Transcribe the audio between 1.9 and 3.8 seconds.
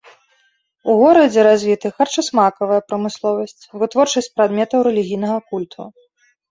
харчасмакавая прамысловасць,